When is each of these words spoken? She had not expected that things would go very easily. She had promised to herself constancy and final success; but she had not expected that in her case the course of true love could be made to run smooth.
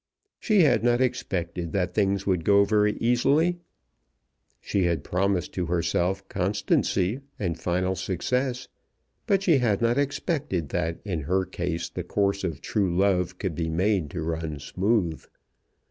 She 0.39 0.61
had 0.63 0.83
not 0.83 0.99
expected 0.99 1.73
that 1.73 1.93
things 1.93 2.25
would 2.25 2.43
go 2.43 2.65
very 2.65 2.93
easily. 2.93 3.59
She 4.59 4.85
had 4.85 5.03
promised 5.03 5.53
to 5.53 5.67
herself 5.67 6.27
constancy 6.27 7.19
and 7.37 7.59
final 7.59 7.95
success; 7.95 8.67
but 9.27 9.43
she 9.43 9.59
had 9.59 9.79
not 9.79 9.99
expected 9.99 10.69
that 10.69 10.97
in 11.05 11.19
her 11.29 11.45
case 11.45 11.87
the 11.87 12.03
course 12.03 12.43
of 12.43 12.61
true 12.61 12.97
love 12.97 13.37
could 13.37 13.53
be 13.53 13.69
made 13.69 14.09
to 14.09 14.23
run 14.23 14.57
smooth. 14.59 15.23